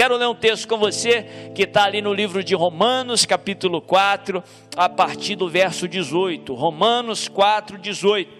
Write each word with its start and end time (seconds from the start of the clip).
Quero 0.00 0.16
ler 0.16 0.28
um 0.28 0.34
texto 0.34 0.66
com 0.66 0.78
você 0.78 1.26
que 1.54 1.64
está 1.64 1.84
ali 1.84 2.00
no 2.00 2.14
livro 2.14 2.42
de 2.42 2.54
Romanos, 2.54 3.26
capítulo 3.26 3.82
4, 3.82 4.42
a 4.74 4.88
partir 4.88 5.36
do 5.36 5.46
verso 5.46 5.86
18. 5.86 6.54
Romanos 6.54 7.28
4, 7.28 7.76
18. 7.76 8.30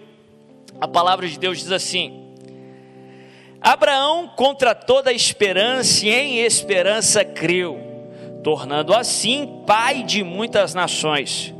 A 0.79 0.87
palavra 0.87 1.27
de 1.27 1.37
Deus 1.37 1.59
diz 1.59 1.71
assim: 1.71 2.33
Abraão, 3.61 4.27
contra 4.35 4.73
toda 4.73 5.13
esperança 5.13 6.03
e 6.03 6.09
em 6.09 6.39
esperança 6.39 7.23
creu, 7.23 7.79
tornando 8.43 8.91
assim 8.91 9.61
pai 9.67 10.01
de 10.01 10.23
muitas 10.23 10.73
nações. 10.73 11.53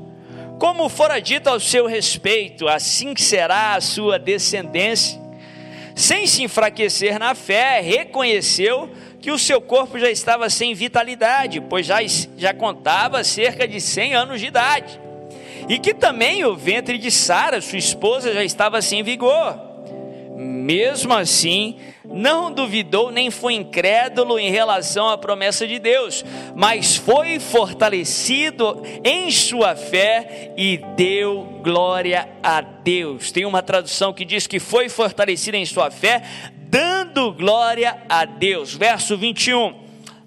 Como 0.57 0.89
fora 0.89 1.21
dito 1.21 1.47
ao 1.47 1.59
seu 1.59 1.85
respeito, 1.85 2.67
assim 2.67 3.15
será 3.15 3.75
a 3.75 3.81
sua 3.81 4.17
descendência. 4.17 5.21
Sem 5.93 6.25
se 6.25 6.41
enfraquecer 6.41 7.19
na 7.19 7.35
fé, 7.35 7.81
reconheceu 7.81 8.89
que 9.21 9.31
o 9.31 9.37
seu 9.37 9.61
corpo 9.61 9.99
já 9.99 10.09
estava 10.09 10.49
sem 10.49 10.73
vitalidade, 10.73 11.61
pois 11.61 11.85
já, 11.85 11.99
já 12.37 12.53
contava 12.53 13.23
cerca 13.23 13.67
de 13.67 13.79
100 13.79 14.15
anos 14.15 14.39
de 14.39 14.47
idade, 14.47 14.99
e 15.69 15.77
que 15.77 15.93
também 15.93 16.43
o 16.43 16.55
ventre 16.55 16.97
de 16.97 17.11
Sara, 17.11 17.61
sua 17.61 17.77
esposa, 17.77 18.33
já 18.33 18.43
estava 18.43 18.81
sem 18.81 19.03
vigor. 19.03 19.69
Mesmo 20.35 21.13
assim, 21.13 21.77
não 22.03 22.51
duvidou 22.51 23.11
nem 23.11 23.29
foi 23.29 23.53
incrédulo 23.53 24.39
em 24.39 24.49
relação 24.49 25.07
à 25.07 25.17
promessa 25.17 25.67
de 25.67 25.77
Deus, 25.77 26.25
mas 26.55 26.95
foi 26.95 27.39
fortalecido 27.39 28.81
em 29.03 29.29
sua 29.29 29.75
fé 29.75 30.51
e 30.57 30.77
deu 30.95 31.59
glória 31.63 32.27
a 32.41 32.61
Deus. 32.61 33.31
Tem 33.31 33.45
uma 33.45 33.61
tradução 33.61 34.13
que 34.13 34.25
diz 34.25 34.47
que 34.47 34.59
foi 34.59 34.89
fortalecido 34.89 35.57
em 35.57 35.65
sua 35.65 35.91
fé, 35.91 36.23
dando 36.71 37.33
glória 37.33 38.01
a 38.07 38.23
Deus. 38.23 38.73
Verso 38.73 39.17
21, 39.17 39.75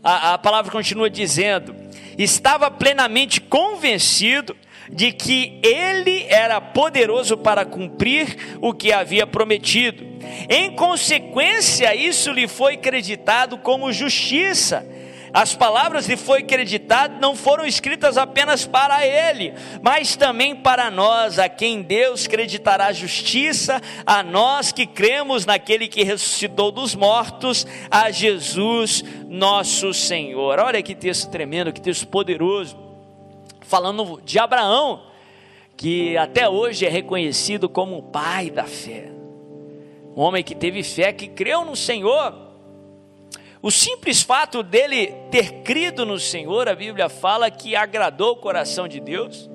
a, 0.03 0.35
a 0.35 0.39
palavra 0.39 0.71
continua 0.71 1.09
dizendo: 1.09 1.75
estava 2.19 2.71
plenamente 2.71 3.41
convencido 3.41 4.55
de 4.91 5.11
que 5.13 5.59
ele 5.63 6.27
era 6.29 6.61
poderoso 6.61 7.39
para 7.39 7.65
cumprir 7.65 8.59
o 8.61 8.75
que 8.75 8.93
havia 8.93 9.27
prometido. 9.27 10.05
Em 10.49 10.77
consequência, 10.77 11.95
isso 11.97 12.31
lhe 12.31 12.47
foi 12.47 12.77
creditado 12.77 13.57
como 13.57 13.91
justiça. 13.91 14.87
As 15.35 15.53
palavras 15.53 16.07
lhe 16.07 16.17
foi 16.17 16.45
creditado 16.45 17.21
não 17.21 17.35
foram 17.35 17.67
escritas 17.67 18.17
apenas 18.17 18.65
para 18.65 19.05
ele, 19.05 19.53
mas 19.83 20.15
também 20.15 20.55
para 20.55 20.93
nós, 20.93 21.41
a 21.41 21.49
quem 21.49 21.83
Deus 21.83 22.29
creditará 22.29 22.93
justiça, 22.93 23.83
a 24.07 24.23
nós 24.23 24.71
que 24.71 24.87
cremos 24.87 25.45
naquele 25.45 25.89
que 25.89 26.05
ressuscitou 26.05 26.71
dos 26.71 26.95
mortos, 26.95 27.67
a 27.91 28.13
Jesus 28.13 29.03
nosso 29.29 29.93
Senhor. 29.93 30.61
Olha 30.61 30.81
que 30.81 30.95
texto 30.95 31.29
tremendo, 31.29 31.73
que 31.73 31.81
texto 31.81 32.07
poderoso 32.07 32.77
falando 33.61 34.23
de 34.25 34.39
Abraão, 34.39 35.03
que 35.77 36.17
até 36.17 36.49
hoje 36.49 36.87
é 36.87 36.89
reconhecido 36.89 37.69
como 37.69 37.99
o 37.99 38.03
pai 38.05 38.51
da 38.51 38.65
fé. 38.65 39.11
Um 40.17 40.21
homem 40.21 40.45
que 40.45 40.55
teve 40.55 40.85
fé, 40.85 41.13
que 41.13 41.27
creu 41.27 41.65
no 41.65 41.75
Senhor. 41.75 42.44
O 43.65 43.71
simples 43.71 44.21
fato 44.21 44.63
dele 44.63 45.07
ter 45.31 45.63
crido 45.63 46.05
no 46.05 46.21
Senhor, 46.21 46.69
a 46.69 46.75
Bíblia 46.75 47.09
fala 47.09 47.51
que 47.51 47.75
agradou 47.75 48.33
o 48.33 48.37
coração 48.37 48.87
de 48.87 49.01
Deus, 49.01 49.49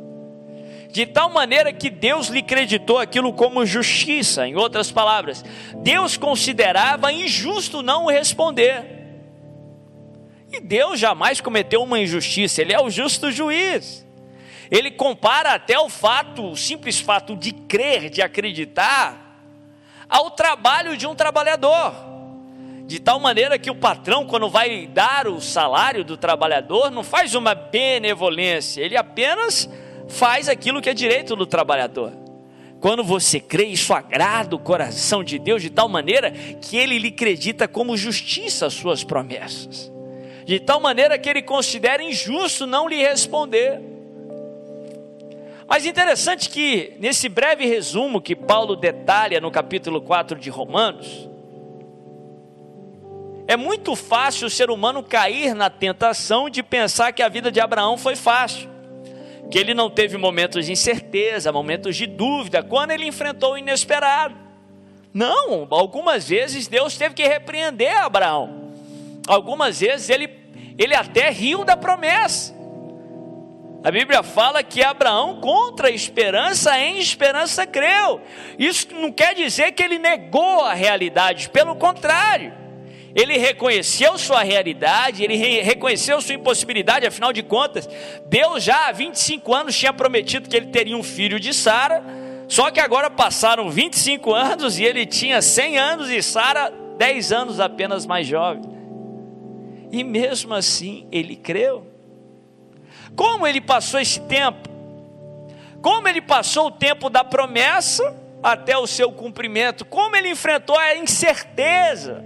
de 0.90 1.06
tal 1.06 1.30
maneira 1.30 1.72
que 1.72 1.92
Deus 1.92 2.26
lhe 2.26 2.42
creditou 2.42 2.98
aquilo 2.98 3.32
como 3.32 3.64
justiça. 3.68 4.48
Em 4.48 4.56
outras 4.56 4.92
palavras, 4.92 5.46
Deus 5.84 6.18
considerava 6.18 7.14
injusto 7.14 7.84
não 7.84 8.08
responder. 8.08 8.84
E 10.52 10.60
Deus 10.60 11.00
jamais 11.00 11.40
cometeu 11.40 11.84
uma 11.84 12.00
injustiça, 12.00 12.64
Ele 12.64 12.74
é 12.74 12.82
o 12.82 12.90
justo 12.90 13.32
juiz. 13.32 14.04
Ele 14.72 14.90
compara 14.90 15.54
até 15.54 15.78
o 15.78 15.88
fato, 15.88 16.50
o 16.50 16.58
simples 16.58 17.00
fato 17.00 17.36
de 17.36 17.52
crer, 17.52 18.10
de 18.10 18.24
acreditar, 18.24 19.40
ao 20.10 20.32
trabalho 20.32 20.98
de 20.98 21.06
um 21.06 21.14
trabalhador. 21.14 22.10
De 22.90 23.00
tal 23.00 23.20
maneira 23.20 23.60
que 23.60 23.70
o 23.70 23.76
patrão, 23.76 24.26
quando 24.26 24.50
vai 24.50 24.88
dar 24.88 25.28
o 25.28 25.40
salário 25.40 26.04
do 26.04 26.18
trabalhador, 26.18 26.90
não 26.90 27.04
faz 27.04 27.36
uma 27.36 27.54
benevolência, 27.54 28.82
ele 28.82 28.98
apenas 28.98 29.70
faz 30.08 30.50
aquilo 30.50 30.82
que 30.82 30.90
é 30.90 30.94
direito 30.96 31.36
do 31.36 31.46
trabalhador. 31.46 32.12
Quando 32.80 33.04
você 33.04 33.40
crê, 33.40 33.66
isso 33.66 33.94
agrada 33.94 34.56
o 34.56 34.60
coração 34.60 35.24
de 35.24 35.38
Deus 35.38 35.62
de 35.62 35.70
tal 35.70 35.88
maneira 35.88 36.32
que 36.32 36.78
ele 36.78 36.98
lhe 36.98 37.10
acredita 37.10 37.68
como 37.68 37.96
justiça 37.96 38.66
as 38.66 38.74
suas 38.74 39.04
promessas 39.04 39.92
de 40.50 40.60
tal 40.60 40.80
maneira 40.80 41.16
que 41.20 41.30
ele 41.30 41.44
considera 41.44 42.02
injusto 42.02 42.66
não 42.66 42.88
lhe 42.88 42.96
responder. 42.96 43.80
Mas 45.68 45.86
interessante 45.86 46.50
que, 46.50 46.94
nesse 46.98 47.30
breve 47.30 47.68
resumo 47.68 48.20
que 48.20 48.36
Paulo 48.36 48.76
detalha 48.76 49.40
no 49.40 49.52
capítulo 49.52 50.02
4 50.02 50.40
de 50.40 50.50
Romanos, 50.50 51.29
é 53.50 53.58
muito 53.58 53.96
fácil 53.96 54.46
o 54.46 54.50
ser 54.50 54.70
humano 54.70 55.02
cair 55.02 55.56
na 55.56 55.72
tentação 55.72 56.52
de 56.52 56.62
pensar 56.62 57.12
que 57.12 57.24
a 57.24 57.28
vida 57.28 57.52
de 57.52 57.60
Abraão 57.60 57.98
foi 57.98 58.16
fácil, 58.16 58.70
que 59.50 59.58
ele 59.58 59.74
não 59.74 59.90
teve 59.90 60.18
momentos 60.20 60.68
de 60.68 60.72
incerteza, 60.72 61.52
momentos 61.52 61.96
de 61.96 62.06
dúvida, 62.06 62.62
quando 62.62 62.92
ele 62.92 63.08
enfrentou 63.08 63.54
o 63.54 63.58
inesperado. 63.58 64.36
Não, 65.12 65.68
algumas 65.72 66.30
vezes 66.30 66.68
Deus 66.68 66.96
teve 66.96 67.16
que 67.16 67.28
repreender 67.28 67.98
Abraão. 67.98 68.72
Algumas 69.26 69.80
vezes 69.80 70.12
ele 70.12 70.30
ele 70.78 70.94
até 70.94 71.32
riu 71.32 71.66
da 71.66 71.76
promessa. 71.76 72.54
A 73.84 73.90
Bíblia 73.90 74.22
fala 74.22 74.62
que 74.62 74.84
Abraão, 74.84 75.42
contra 75.42 75.88
a 75.88 75.92
esperança, 75.92 76.78
em 76.78 77.00
esperança 77.00 77.66
creu. 77.66 78.22
Isso 78.60 78.94
não 78.94 79.12
quer 79.12 79.34
dizer 79.34 79.72
que 79.72 79.82
ele 79.82 79.98
negou 79.98 80.64
a 80.64 80.76
realidade, 80.76 81.50
pelo 81.50 81.76
contrário. 81.76 82.59
Ele 83.16 83.38
reconheceu 83.38 84.18
sua 84.18 84.44
realidade, 84.44 85.24
ele 85.24 85.36
reconheceu 85.36 86.22
sua 86.22 86.36
impossibilidade, 86.36 87.08
afinal 87.08 87.34
de 87.34 87.42
contas, 87.42 87.90
Deus 88.28 88.64
já 88.64 88.88
há 88.88 88.92
25 88.92 89.54
anos 89.54 89.78
tinha 89.78 89.92
prometido 89.92 90.48
que 90.48 90.56
ele 90.56 90.68
teria 90.68 90.96
um 90.96 91.04
filho 91.04 91.40
de 91.40 91.54
Sara, 91.54 92.04
só 92.48 92.70
que 92.70 92.80
agora 92.80 93.10
passaram 93.10 93.70
25 93.70 94.34
anos 94.34 94.80
e 94.80 94.84
ele 94.84 95.06
tinha 95.06 95.42
100 95.42 95.78
anos 95.78 96.10
e 96.10 96.22
Sara 96.22 96.72
10 96.98 97.32
anos 97.32 97.60
apenas 97.60 98.06
mais 98.06 98.28
jovem. 98.28 98.64
E 99.92 100.04
mesmo 100.04 100.54
assim 100.54 101.08
ele 101.12 101.36
creu. 101.36 101.88
Como 103.16 103.48
ele 103.48 103.60
passou 103.60 104.00
esse 104.00 104.20
tempo? 104.22 104.70
Como 105.82 106.08
ele 106.08 106.22
passou 106.22 106.68
o 106.68 106.72
tempo 106.72 107.10
da 107.10 107.24
promessa 107.24 108.16
até 108.44 108.78
o 108.78 108.86
seu 108.86 109.12
cumprimento? 109.12 109.86
Como 109.86 110.16
ele 110.16 110.30
enfrentou 110.30 110.78
a 110.78 110.96
incerteza? 110.96 112.24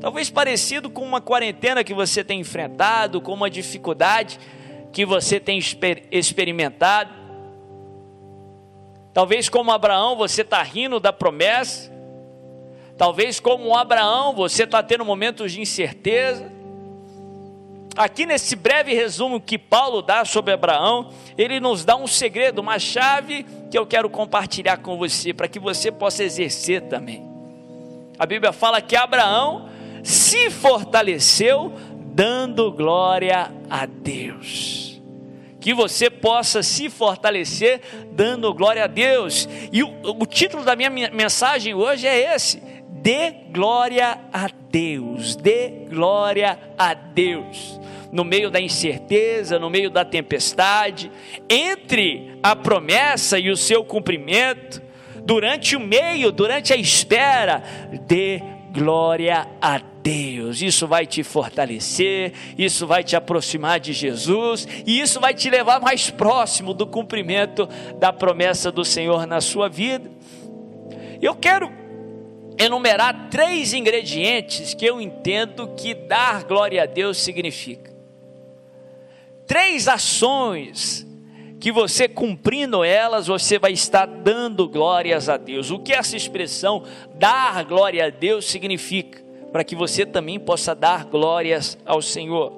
Talvez 0.00 0.30
parecido 0.30 0.88
com 0.88 1.02
uma 1.02 1.20
quarentena 1.20 1.82
que 1.82 1.94
você 1.94 2.22
tem 2.22 2.40
enfrentado, 2.40 3.20
com 3.20 3.32
uma 3.32 3.50
dificuldade 3.50 4.38
que 4.92 5.04
você 5.04 5.40
tem 5.40 5.58
experimentado. 6.10 7.12
Talvez 9.12 9.48
como 9.48 9.72
Abraão 9.72 10.16
você 10.16 10.42
está 10.42 10.62
rindo 10.62 11.00
da 11.00 11.12
promessa, 11.12 11.98
Talvez 12.98 13.38
como 13.38 13.76
Abraão, 13.76 14.34
você 14.34 14.64
está 14.64 14.82
tendo 14.82 15.04
momentos 15.04 15.52
de 15.52 15.60
incerteza. 15.60 16.50
Aqui 17.96 18.26
nesse 18.26 18.56
breve 18.56 18.92
resumo 18.92 19.40
que 19.40 19.56
Paulo 19.56 20.02
dá 20.02 20.24
sobre 20.24 20.52
Abraão, 20.52 21.10
ele 21.36 21.60
nos 21.60 21.84
dá 21.84 21.94
um 21.94 22.08
segredo, 22.08 22.58
uma 22.60 22.76
chave 22.80 23.46
que 23.70 23.78
eu 23.78 23.86
quero 23.86 24.10
compartilhar 24.10 24.78
com 24.78 24.98
você, 24.98 25.32
para 25.32 25.46
que 25.46 25.60
você 25.60 25.92
possa 25.92 26.24
exercer 26.24 26.82
também. 26.82 27.24
A 28.18 28.26
Bíblia 28.26 28.52
fala 28.52 28.80
que 28.82 28.96
Abraão 28.96 29.68
se 30.02 30.50
fortaleceu 30.50 31.72
dando 32.18 32.72
glória 32.72 33.52
a 33.70 33.86
Deus. 33.86 35.00
Que 35.60 35.72
você 35.72 36.08
possa 36.08 36.62
se 36.62 36.88
fortalecer 36.88 37.80
dando 38.12 38.52
glória 38.54 38.84
a 38.84 38.86
Deus. 38.86 39.48
E 39.72 39.82
o, 39.82 39.92
o 40.02 40.26
título 40.26 40.64
da 40.64 40.74
minha 40.74 40.90
mensagem 40.90 41.74
hoje 41.74 42.06
é 42.06 42.34
esse: 42.34 42.62
Dê 42.88 43.30
glória 43.52 44.18
a 44.32 44.48
Deus, 44.70 45.36
dê 45.36 45.86
glória 45.88 46.58
a 46.76 46.94
Deus. 46.94 47.78
No 48.10 48.24
meio 48.24 48.50
da 48.50 48.60
incerteza, 48.60 49.58
no 49.58 49.70
meio 49.70 49.90
da 49.90 50.04
tempestade, 50.04 51.10
entre 51.48 52.38
a 52.42 52.56
promessa 52.56 53.38
e 53.38 53.50
o 53.50 53.56
seu 53.56 53.84
cumprimento, 53.84 54.82
durante 55.22 55.76
o 55.76 55.80
meio, 55.80 56.32
durante 56.32 56.72
a 56.72 56.76
espera, 56.76 57.62
dê 58.06 58.38
glória 58.38 58.57
a 59.60 59.78
Deus. 60.02 60.62
Isso 60.62 60.86
vai 60.86 61.06
te 61.06 61.22
fortalecer, 61.22 62.32
isso 62.56 62.86
vai 62.86 63.02
te 63.02 63.16
aproximar 63.16 63.80
de 63.80 63.92
Jesus 63.92 64.66
e 64.86 65.00
isso 65.00 65.20
vai 65.20 65.34
te 65.34 65.48
levar 65.50 65.80
mais 65.80 66.10
próximo 66.10 66.74
do 66.74 66.86
cumprimento 66.86 67.66
da 67.98 68.12
promessa 68.12 68.70
do 68.70 68.84
Senhor 68.84 69.26
na 69.26 69.40
sua 69.40 69.68
vida. 69.68 70.10
Eu 71.20 71.34
quero 71.34 71.72
enumerar 72.58 73.28
três 73.30 73.72
ingredientes 73.72 74.74
que 74.74 74.84
eu 74.84 75.00
entendo 75.00 75.74
que 75.76 75.94
dar 75.94 76.44
glória 76.44 76.82
a 76.82 76.86
Deus 76.86 77.18
significa. 77.18 77.92
Três 79.46 79.88
ações 79.88 81.07
que 81.60 81.72
você 81.72 82.08
cumprindo 82.08 82.84
elas, 82.84 83.26
você 83.26 83.58
vai 83.58 83.72
estar 83.72 84.06
dando 84.06 84.68
glórias 84.68 85.28
a 85.28 85.36
Deus. 85.36 85.70
O 85.70 85.78
que 85.78 85.92
essa 85.92 86.16
expressão 86.16 86.84
dar 87.14 87.64
glória 87.64 88.06
a 88.06 88.10
Deus 88.10 88.46
significa? 88.46 89.20
Para 89.50 89.64
que 89.64 89.74
você 89.74 90.06
também 90.06 90.38
possa 90.38 90.74
dar 90.74 91.04
glórias 91.04 91.76
ao 91.84 92.00
Senhor. 92.00 92.52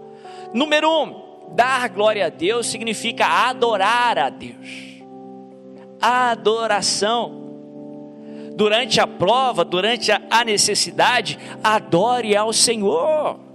Número 0.52 0.91
um, 0.91 1.55
dar 1.55 1.88
glória 1.88 2.26
a 2.26 2.29
Deus 2.29 2.67
significa 2.67 3.26
adorar 3.26 4.19
a 4.19 4.29
Deus. 4.29 5.00
Adoração 6.00 7.41
durante 8.55 9.00
a 9.00 9.06
prova, 9.06 9.64
durante 9.64 10.11
a 10.12 10.44
necessidade, 10.44 11.38
adore 11.62 12.37
ao 12.37 12.53
Senhor. 12.53 13.50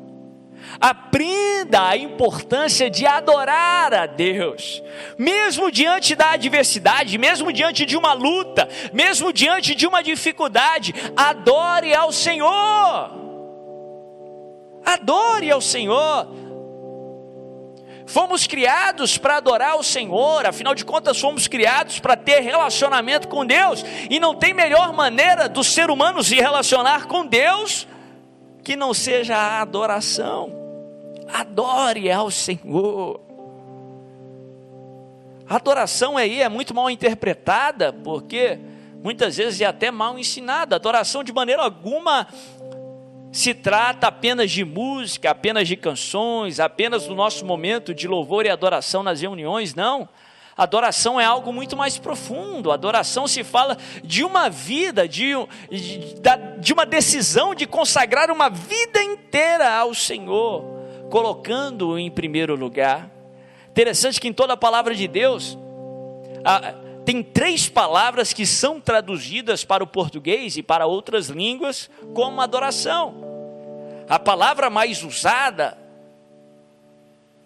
Aprenda 0.79 1.89
a 1.89 1.97
importância 1.97 2.89
de 2.89 3.05
adorar 3.05 3.93
a 3.93 4.05
Deus, 4.05 4.83
mesmo 5.17 5.71
diante 5.71 6.15
da 6.15 6.31
adversidade, 6.31 7.17
mesmo 7.17 7.51
diante 7.51 7.85
de 7.85 7.95
uma 7.95 8.13
luta, 8.13 8.67
mesmo 8.93 9.31
diante 9.31 9.73
de 9.73 9.87
uma 9.87 10.03
dificuldade, 10.03 10.93
adore 11.15 11.93
ao 11.93 12.11
Senhor. 12.11 13.11
Adore 14.85 15.49
ao 15.49 15.61
Senhor. 15.61 16.27
Fomos 18.05 18.45
criados 18.45 19.17
para 19.17 19.37
adorar 19.37 19.77
o 19.77 19.83
Senhor, 19.83 20.45
afinal 20.45 20.75
de 20.75 20.85
contas, 20.85 21.19
fomos 21.19 21.47
criados 21.47 21.99
para 21.99 22.15
ter 22.15 22.39
relacionamento 22.41 23.27
com 23.27 23.45
Deus, 23.45 23.83
e 24.09 24.19
não 24.19 24.35
tem 24.35 24.53
melhor 24.53 24.93
maneira 24.93 25.49
do 25.49 25.63
ser 25.63 25.89
humano 25.89 26.23
se 26.23 26.35
relacionar 26.35 27.07
com 27.07 27.25
Deus 27.25 27.87
que 28.63 28.75
não 28.75 28.93
seja 28.93 29.35
a 29.35 29.61
adoração. 29.61 30.64
Adore 31.31 32.11
ao 32.11 32.29
Senhor. 32.31 33.19
A 35.47 35.57
adoração 35.57 36.17
aí 36.17 36.41
é 36.41 36.49
muito 36.49 36.73
mal 36.73 36.89
interpretada, 36.89 37.93
porque 37.93 38.59
muitas 39.03 39.37
vezes 39.37 39.61
é 39.61 39.65
até 39.65 39.91
mal 39.91 40.17
ensinada. 40.17 40.75
A 40.75 40.77
adoração, 40.77 41.23
de 41.23 41.31
maneira 41.31 41.61
alguma, 41.61 42.27
se 43.31 43.53
trata 43.53 44.07
apenas 44.07 44.49
de 44.49 44.65
música, 44.65 45.29
apenas 45.29 45.67
de 45.67 45.75
canções, 45.75 46.59
apenas 46.59 47.05
do 47.05 47.13
nosso 47.13 47.45
momento 47.45 47.93
de 47.93 48.07
louvor 48.07 48.45
e 48.45 48.49
adoração 48.49 49.03
nas 49.03 49.21
reuniões, 49.21 49.75
não. 49.75 50.09
Adoração 50.57 51.19
é 51.19 51.25
algo 51.25 51.51
muito 51.51 51.75
mais 51.75 51.97
profundo. 51.97 52.71
Adoração 52.71 53.27
se 53.27 53.43
fala 53.43 53.77
de 54.03 54.23
uma 54.23 54.49
vida, 54.49 55.05
de, 55.05 55.33
de, 55.69 55.99
de 56.59 56.73
uma 56.73 56.85
decisão 56.85 57.53
de 57.53 57.67
consagrar 57.67 58.31
uma 58.31 58.49
vida 58.49 59.03
inteira 59.03 59.69
ao 59.69 59.93
Senhor, 59.93 60.84
colocando-o 61.09 61.97
em 61.97 62.09
primeiro 62.09 62.55
lugar. 62.55 63.09
Interessante 63.69 64.19
que 64.19 64.27
em 64.27 64.33
toda 64.33 64.53
a 64.53 64.57
palavra 64.57 64.95
de 64.95 65.07
Deus, 65.07 65.57
tem 67.05 67.21
três 67.21 67.69
palavras 67.69 68.33
que 68.33 68.45
são 68.45 68.81
traduzidas 68.81 69.63
para 69.63 69.83
o 69.83 69.87
português 69.87 70.57
e 70.57 70.63
para 70.63 70.85
outras 70.87 71.27
línguas 71.27 71.89
como 72.13 72.41
adoração. 72.41 73.13
A 74.09 74.17
palavra 74.17 74.69
mais 74.69 75.03
usada, 75.03 75.77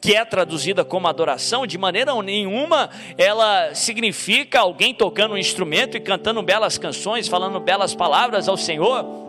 que 0.01 0.15
é 0.15 0.23
traduzida 0.23 0.85
como 0.85 1.07
adoração, 1.07 1.67
de 1.67 1.77
maneira 1.77 2.13
nenhuma 2.21 2.89
ela 3.17 3.73
significa 3.75 4.61
alguém 4.61 4.93
tocando 4.93 5.33
um 5.33 5.37
instrumento 5.37 5.97
e 5.97 5.99
cantando 5.99 6.41
belas 6.41 6.77
canções, 6.77 7.27
falando 7.27 7.59
belas 7.59 7.93
palavras 7.93 8.47
ao 8.47 8.55
Senhor. 8.55 9.28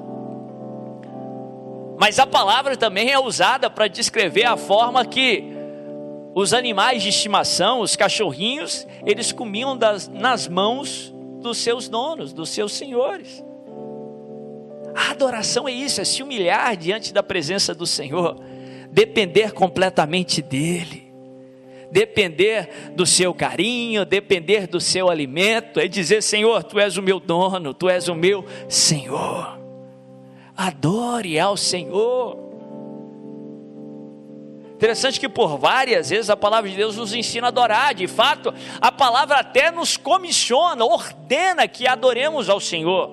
Mas 2.00 2.18
a 2.18 2.26
palavra 2.26 2.78
também 2.78 3.10
é 3.10 3.18
usada 3.18 3.68
para 3.68 3.86
descrever 3.86 4.46
a 4.46 4.56
forma 4.56 5.04
que 5.04 5.44
os 6.34 6.54
animais 6.54 7.02
de 7.02 7.10
estimação, 7.10 7.82
os 7.82 7.94
cachorrinhos, 7.94 8.86
eles 9.04 9.32
comiam 9.32 9.76
das, 9.76 10.08
nas 10.08 10.48
mãos 10.48 11.14
dos 11.42 11.58
seus 11.58 11.90
donos, 11.90 12.32
dos 12.32 12.48
seus 12.48 12.72
senhores. 12.72 13.44
A 14.94 15.10
adoração 15.10 15.68
é 15.68 15.72
isso, 15.72 16.00
é 16.00 16.04
se 16.06 16.22
humilhar 16.22 16.74
diante 16.74 17.12
da 17.12 17.22
presença 17.22 17.74
do 17.74 17.86
Senhor, 17.86 18.34
depender 18.90 19.52
completamente 19.52 20.40
dEle, 20.40 21.12
depender 21.92 22.92
do 22.96 23.04
seu 23.04 23.34
carinho, 23.34 24.06
depender 24.06 24.66
do 24.66 24.80
seu 24.80 25.10
alimento, 25.10 25.78
é 25.78 25.86
dizer: 25.86 26.22
Senhor, 26.22 26.64
Tu 26.64 26.80
és 26.80 26.96
o 26.96 27.02
meu 27.02 27.20
dono, 27.20 27.74
Tu 27.74 27.90
és 27.90 28.08
o 28.08 28.14
meu 28.14 28.42
Senhor. 28.70 29.59
Adore 30.60 31.40
ao 31.40 31.56
Senhor. 31.56 32.36
Interessante 34.74 35.18
que 35.18 35.26
por 35.26 35.56
várias 35.56 36.10
vezes 36.10 36.28
a 36.28 36.36
palavra 36.36 36.68
de 36.68 36.76
Deus 36.76 36.98
nos 36.98 37.14
ensina 37.14 37.46
a 37.46 37.48
adorar, 37.48 37.94
de 37.94 38.06
fato, 38.06 38.52
a 38.78 38.92
palavra 38.92 39.36
até 39.36 39.70
nos 39.70 39.96
comissiona, 39.96 40.84
ordena 40.84 41.66
que 41.66 41.86
adoremos 41.86 42.50
ao 42.50 42.60
Senhor. 42.60 43.10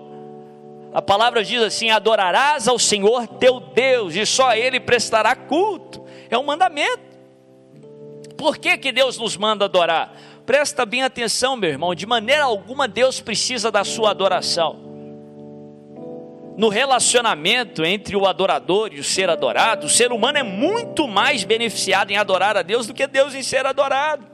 A 0.93 1.01
palavra 1.01 1.41
diz 1.41 1.61
assim: 1.61 1.89
adorarás 1.89 2.67
ao 2.67 2.77
Senhor 2.77 3.25
teu 3.25 3.61
Deus 3.61 4.13
e 4.13 4.25
só 4.25 4.49
a 4.49 4.57
Ele 4.57 4.81
prestará 4.81 5.33
culto. 5.33 6.03
É 6.29 6.37
um 6.37 6.43
mandamento. 6.43 6.99
Por 8.37 8.57
que, 8.57 8.77
que 8.77 8.91
Deus 8.91 9.17
nos 9.17 9.37
manda 9.37 9.63
adorar? 9.63 10.13
Presta 10.45 10.85
bem 10.85 11.01
atenção, 11.01 11.55
meu 11.55 11.69
irmão, 11.69 11.95
de 11.95 12.05
maneira 12.05 12.43
alguma 12.43 12.89
Deus 12.89 13.21
precisa 13.21 13.71
da 13.71 13.85
sua 13.85 14.09
adoração. 14.11 14.86
No 16.57 16.69
relacionamento 16.69 17.85
entre 17.85 18.15
o 18.15 18.25
adorador 18.25 18.91
e 18.91 18.99
o 18.99 19.03
ser 19.03 19.29
adorado, 19.29 19.85
o 19.85 19.89
ser 19.89 20.11
humano 20.11 20.39
é 20.39 20.43
muito 20.43 21.07
mais 21.07 21.43
beneficiado 21.43 22.09
em 22.09 22.17
adorar 22.17 22.57
a 22.57 22.63
Deus 22.63 22.87
do 22.87 22.95
que 22.95 23.05
Deus 23.05 23.35
em 23.35 23.43
ser 23.43 23.63
adorado. 23.67 24.25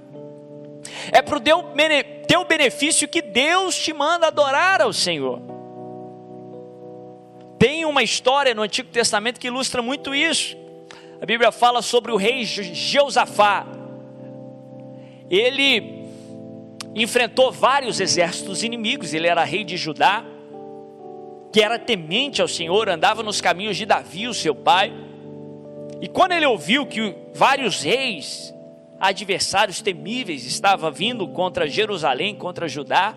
É 1.11 1.21
para 1.21 1.37
o 1.37 1.41
teu 1.41 2.45
benefício 2.45 3.09
que 3.09 3.21
Deus 3.21 3.75
te 3.75 3.91
manda 3.91 4.27
adorar 4.27 4.81
ao 4.81 4.93
Senhor. 4.93 5.41
Tem 7.59 7.83
uma 7.83 8.01
história 8.01 8.55
no 8.55 8.61
Antigo 8.61 8.87
Testamento 8.87 9.37
que 9.37 9.47
ilustra 9.47 9.81
muito 9.81 10.15
isso. 10.15 10.55
A 11.21 11.25
Bíblia 11.25 11.51
fala 11.51 11.81
sobre 11.81 12.09
o 12.13 12.15
rei 12.15 12.45
Jeosafá. 12.45 13.67
Ele 15.29 16.07
enfrentou 16.95 17.51
vários 17.51 17.99
exércitos 17.99 18.63
inimigos, 18.63 19.13
ele 19.13 19.27
era 19.27 19.43
rei 19.43 19.65
de 19.65 19.75
Judá, 19.75 20.23
que 21.53 21.61
era 21.61 21.79
temente 21.79 22.41
ao 22.41 22.47
Senhor, 22.47 22.89
andava 22.89 23.23
nos 23.23 23.39
caminhos 23.39 23.77
de 23.77 23.85
Davi, 23.85 24.27
o 24.27 24.33
seu 24.33 24.55
pai. 24.55 24.91
E 26.01 26.07
quando 26.07 26.33
ele 26.33 26.45
ouviu 26.45 26.85
que 26.85 27.15
vários 27.33 27.83
reis 27.83 28.53
adversários 28.99 29.79
temíveis 29.79 30.45
estavam 30.45 30.91
vindo 30.91 31.27
contra 31.27 31.69
Jerusalém, 31.69 32.35
contra 32.35 32.67
Judá, 32.67 33.15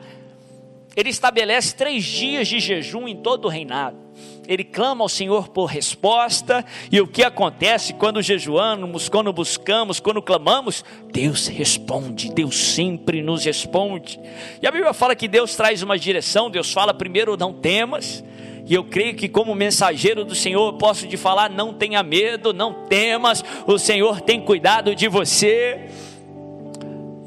ele 0.95 1.09
estabelece 1.09 1.75
três 1.75 2.05
dias 2.05 2.47
de 2.47 2.61
jejum 2.61 3.09
em 3.09 3.17
todo 3.17 3.47
o 3.47 3.49
reinado 3.49 4.06
ele 4.49 4.65
clama 4.65 5.03
ao 5.05 5.09
Senhor 5.09 5.49
por 5.49 5.67
resposta, 5.67 6.65
e 6.91 7.01
o 7.01 7.07
que 7.07 7.23
acontece 7.23 7.95
quando 7.95 8.23
jejuamos, 8.23 9.09
quando 9.09 9.33
buscamos, 9.33 9.99
quando 9.99 10.23
clamamos? 10.23 10.85
Deus 11.13 11.49
responde, 11.49 12.33
Deus 12.33 12.57
sempre 12.57 13.23
nos 13.23 13.45
responde. 13.45 14.21
E 14.63 14.67
a 14.67 14.71
Bíblia 14.71 14.93
fala 14.93 15.17
que 15.17 15.27
Deus 15.27 15.57
traz 15.57 15.83
uma 15.83 15.99
direção, 15.99 16.51
Deus 16.51 16.73
fala 16.73 16.95
primeiro, 16.95 17.37
não 17.37 17.53
temas, 17.53 18.23
e 18.67 18.75
eu 18.75 18.83
creio 18.83 19.15
que, 19.15 19.29
como 19.29 19.55
mensageiro 19.55 20.25
do 20.25 20.35
Senhor, 20.35 20.73
posso 20.75 21.07
te 21.07 21.17
falar: 21.17 21.49
não 21.49 21.73
tenha 21.73 22.03
medo, 22.03 22.53
não 22.53 22.85
temas, 22.87 23.45
o 23.65 23.79
Senhor 23.79 24.21
tem 24.21 24.41
cuidado 24.41 24.95
de 24.95 25.07
você. 25.07 25.89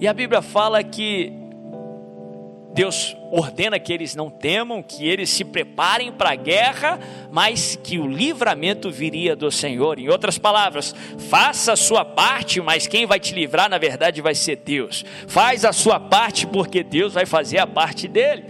E 0.02 0.08
a 0.08 0.14
Bíblia 0.14 0.42
fala 0.42 0.84
que 0.84 1.39
Deus 2.80 3.14
ordena 3.30 3.78
que 3.78 3.92
eles 3.92 4.16
não 4.16 4.30
temam, 4.30 4.82
que 4.82 5.06
eles 5.06 5.30
se 5.30 5.44
preparem 5.44 6.14
para 6.14 6.32
a 6.32 6.36
guerra, 6.36 6.98
mas 7.30 7.76
que 7.76 8.00
o 8.00 8.08
livramento 8.08 8.90
viria 8.90 9.36
do 9.36 9.52
Senhor. 9.52 10.00
Em 10.00 10.08
outras 10.08 10.38
palavras, 10.38 10.96
faça 11.30 11.74
a 11.74 11.76
sua 11.76 12.06
parte, 12.06 12.62
mas 12.62 12.88
quem 12.88 13.06
vai 13.06 13.20
te 13.20 13.36
livrar, 13.36 13.70
na 13.70 13.78
verdade, 13.78 14.22
vai 14.22 14.34
ser 14.34 14.56
Deus. 14.56 15.04
Faz 15.28 15.66
a 15.66 15.74
sua 15.74 16.00
parte, 16.00 16.48
porque 16.48 16.82
Deus 16.82 17.16
vai 17.16 17.26
fazer 17.26 17.58
a 17.58 17.68
parte 17.68 18.08
dele. 18.08 18.46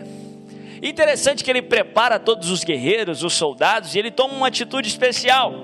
Interessante 0.79 1.43
que 1.43 1.49
ele 1.49 1.63
prepara 1.63 2.19
todos 2.19 2.51
os 2.51 2.63
guerreiros, 2.63 3.23
os 3.23 3.33
soldados, 3.33 3.95
e 3.95 3.97
ele 3.97 4.11
toma 4.11 4.35
uma 4.35 4.47
atitude 4.49 4.87
especial. 4.87 5.55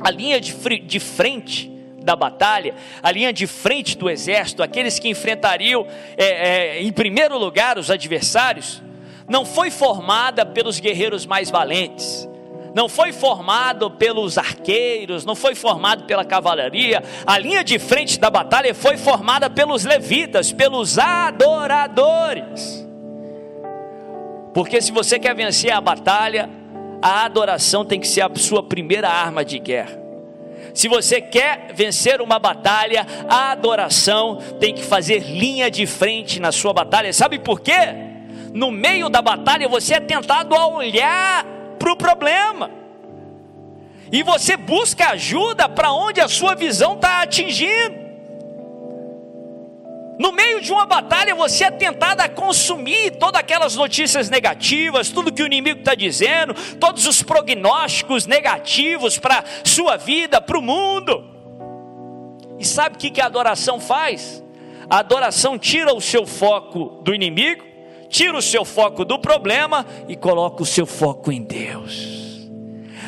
A 0.00 0.10
linha 0.10 0.40
de, 0.40 0.52
de 0.80 0.98
frente 0.98 1.75
da 2.06 2.14
batalha, 2.14 2.74
a 3.02 3.10
linha 3.10 3.32
de 3.32 3.48
frente 3.48 3.98
do 3.98 4.08
exército, 4.08 4.62
aqueles 4.62 4.98
que 4.98 5.08
enfrentariam 5.08 5.84
é, 6.16 6.24
é, 6.78 6.82
em 6.82 6.92
primeiro 6.92 7.36
lugar 7.36 7.76
os 7.78 7.90
adversários, 7.90 8.80
não 9.28 9.44
foi 9.44 9.70
formada 9.70 10.46
pelos 10.46 10.78
guerreiros 10.78 11.26
mais 11.26 11.50
valentes, 11.50 12.28
não 12.72 12.88
foi 12.88 13.12
formado 13.12 13.90
pelos 13.90 14.38
arqueiros, 14.38 15.24
não 15.24 15.34
foi 15.34 15.56
formado 15.56 16.04
pela 16.04 16.24
cavalaria. 16.24 17.02
A 17.26 17.38
linha 17.38 17.64
de 17.64 17.78
frente 17.78 18.20
da 18.20 18.30
batalha 18.30 18.72
foi 18.72 18.96
formada 18.96 19.50
pelos 19.50 19.84
levitas, 19.84 20.52
pelos 20.52 20.98
adoradores. 20.98 22.86
Porque 24.54 24.80
se 24.80 24.92
você 24.92 25.18
quer 25.18 25.34
vencer 25.34 25.72
a 25.72 25.80
batalha, 25.80 26.48
a 27.02 27.24
adoração 27.24 27.84
tem 27.84 27.98
que 27.98 28.06
ser 28.06 28.20
a 28.20 28.30
sua 28.36 28.62
primeira 28.62 29.08
arma 29.08 29.44
de 29.44 29.58
guerra. 29.58 30.05
Se 30.76 30.88
você 30.88 31.22
quer 31.22 31.72
vencer 31.72 32.20
uma 32.20 32.38
batalha, 32.38 33.06
a 33.30 33.50
adoração 33.50 34.36
tem 34.60 34.74
que 34.74 34.84
fazer 34.84 35.20
linha 35.20 35.70
de 35.70 35.86
frente 35.86 36.38
na 36.38 36.52
sua 36.52 36.74
batalha. 36.74 37.14
Sabe 37.14 37.38
por 37.38 37.60
quê? 37.60 37.72
No 38.52 38.70
meio 38.70 39.08
da 39.08 39.22
batalha 39.22 39.66
você 39.70 39.94
é 39.94 40.00
tentado 40.00 40.54
a 40.54 40.66
olhar 40.66 41.46
para 41.78 41.90
o 41.90 41.96
problema. 41.96 42.70
E 44.12 44.22
você 44.22 44.54
busca 44.54 45.12
ajuda 45.12 45.66
para 45.66 45.92
onde 45.92 46.20
a 46.20 46.28
sua 46.28 46.54
visão 46.54 46.92
está 46.92 47.22
atingindo. 47.22 48.05
No 50.18 50.32
meio 50.32 50.62
de 50.62 50.72
uma 50.72 50.86
batalha, 50.86 51.34
você 51.34 51.64
é 51.64 51.70
tentado 51.70 52.22
a 52.22 52.28
consumir 52.28 53.12
todas 53.18 53.38
aquelas 53.38 53.76
notícias 53.76 54.30
negativas, 54.30 55.10
tudo 55.10 55.32
que 55.32 55.42
o 55.42 55.46
inimigo 55.46 55.80
está 55.80 55.94
dizendo, 55.94 56.54
todos 56.80 57.06
os 57.06 57.22
prognósticos 57.22 58.26
negativos 58.26 59.18
para 59.18 59.44
sua 59.64 59.96
vida, 59.96 60.40
para 60.40 60.58
o 60.58 60.62
mundo. 60.62 61.22
E 62.58 62.64
sabe 62.64 62.96
o 62.96 62.98
que, 62.98 63.10
que 63.10 63.20
a 63.20 63.26
adoração 63.26 63.78
faz? 63.78 64.42
A 64.88 64.98
adoração 64.98 65.58
tira 65.58 65.94
o 65.94 66.00
seu 66.00 66.26
foco 66.26 67.02
do 67.02 67.14
inimigo, 67.14 67.64
tira 68.08 68.38
o 68.38 68.42
seu 68.42 68.64
foco 68.64 69.04
do 69.04 69.18
problema 69.18 69.84
e 70.08 70.16
coloca 70.16 70.62
o 70.62 70.66
seu 70.66 70.86
foco 70.86 71.30
em 71.30 71.42
Deus. 71.42 72.15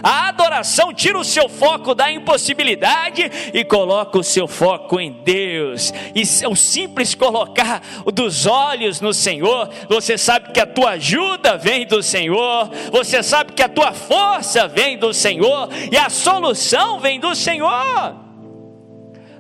A 0.03 0.29
adoração 0.29 0.93
tira 0.93 1.19
o 1.19 1.25
seu 1.25 1.49
foco 1.49 1.95
da 1.95 2.11
impossibilidade 2.11 3.31
e 3.53 3.65
coloca 3.65 4.19
o 4.19 4.25
seu 4.25 4.47
foco 4.47 5.01
em 5.01 5.13
Deus. 5.13 5.93
E 6.15 6.23
o 6.47 6.55
simples 6.55 7.15
colocar 7.15 7.83
dos 8.13 8.47
olhos 8.47 9.01
no 9.01 9.13
Senhor, 9.13 9.69
você 9.89 10.17
sabe 10.17 10.53
que 10.53 10.61
a 10.61 10.67
tua 10.67 10.91
ajuda 10.91 11.57
vem 11.57 11.87
do 11.87 12.03
Senhor, 12.03 12.71
você 12.91 13.23
sabe 13.23 13.53
que 13.53 13.63
a 13.63 13.69
tua 13.69 13.93
força 13.93 14.69
vem 14.69 14.99
do 14.99 15.13
Senhor 15.13 15.69
e 15.91 15.97
a 15.97 16.09
solução 16.09 17.01
vem 17.01 17.19
do 17.19 17.35
Senhor. 17.35 18.29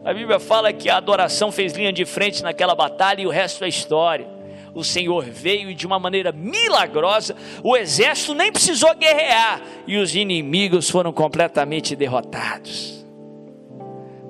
A 0.04 0.14
Bíblia 0.14 0.38
fala 0.38 0.72
que 0.72 0.88
a 0.88 0.96
adoração 0.96 1.52
fez 1.52 1.74
linha 1.74 1.92
de 1.92 2.04
frente 2.04 2.42
naquela 2.42 2.74
batalha 2.74 3.20
e 3.20 3.26
o 3.26 3.30
resto 3.30 3.64
é 3.64 3.68
história 3.68 4.37
o 4.74 4.84
Senhor 4.84 5.24
veio 5.24 5.70
e 5.70 5.74
de 5.74 5.86
uma 5.86 5.98
maneira 5.98 6.32
milagrosa, 6.32 7.34
o 7.62 7.76
exército 7.76 8.34
nem 8.34 8.52
precisou 8.52 8.94
guerrear 8.94 9.60
e 9.86 9.96
os 9.96 10.14
inimigos 10.14 10.88
foram 10.90 11.12
completamente 11.12 11.96
derrotados. 11.96 12.97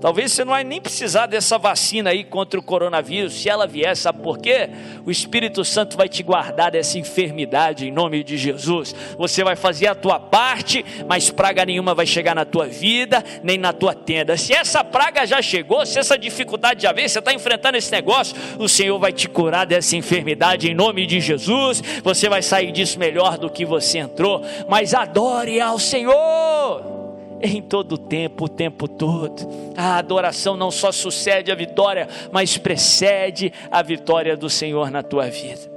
Talvez 0.00 0.32
você 0.32 0.44
não 0.44 0.52
vai 0.52 0.62
nem 0.62 0.80
precisar 0.80 1.26
dessa 1.26 1.58
vacina 1.58 2.10
aí 2.10 2.22
contra 2.22 2.58
o 2.58 2.62
coronavírus, 2.62 3.34
se 3.34 3.48
ela 3.48 3.66
vier, 3.66 3.96
sabe 3.96 4.22
por 4.22 4.38
quê? 4.38 4.70
O 5.04 5.10
Espírito 5.10 5.64
Santo 5.64 5.96
vai 5.96 6.08
te 6.08 6.22
guardar 6.22 6.70
dessa 6.70 6.98
enfermidade 6.98 7.88
em 7.88 7.90
nome 7.90 8.22
de 8.22 8.36
Jesus. 8.36 8.94
Você 9.16 9.42
vai 9.42 9.56
fazer 9.56 9.88
a 9.88 9.96
tua 9.96 10.20
parte, 10.20 10.84
mas 11.08 11.30
praga 11.30 11.64
nenhuma 11.64 11.94
vai 11.94 12.06
chegar 12.06 12.34
na 12.34 12.44
tua 12.44 12.66
vida, 12.66 13.24
nem 13.42 13.58
na 13.58 13.72
tua 13.72 13.92
tenda. 13.92 14.36
Se 14.36 14.52
essa 14.52 14.84
praga 14.84 15.26
já 15.26 15.42
chegou, 15.42 15.84
se 15.84 15.98
essa 15.98 16.16
dificuldade 16.16 16.82
já 16.84 16.92
veio, 16.92 17.08
você 17.08 17.18
está 17.18 17.34
enfrentando 17.34 17.76
esse 17.76 17.90
negócio, 17.90 18.36
o 18.56 18.68
Senhor 18.68 18.98
vai 19.00 19.12
te 19.12 19.28
curar 19.28 19.66
dessa 19.66 19.96
enfermidade 19.96 20.70
em 20.70 20.74
nome 20.74 21.06
de 21.06 21.20
Jesus. 21.20 21.82
Você 22.04 22.28
vai 22.28 22.42
sair 22.42 22.70
disso 22.70 23.00
melhor 23.00 23.36
do 23.36 23.50
que 23.50 23.64
você 23.64 23.98
entrou, 23.98 24.42
mas 24.68 24.94
adore 24.94 25.60
ao 25.60 25.78
Senhor 25.78 26.97
em 27.42 27.62
todo 27.62 27.92
o 27.92 27.98
tempo, 27.98 28.44
o 28.44 28.48
tempo 28.48 28.88
todo. 28.88 29.48
A 29.76 29.96
adoração 29.96 30.56
não 30.56 30.70
só 30.70 30.90
sucede 30.92 31.50
a 31.50 31.54
vitória, 31.54 32.08
mas 32.32 32.56
precede 32.58 33.52
a 33.70 33.82
vitória 33.82 34.36
do 34.36 34.50
Senhor 34.50 34.90
na 34.90 35.02
tua 35.02 35.28
vida. 35.28 35.70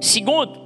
Segundo, 0.00 0.58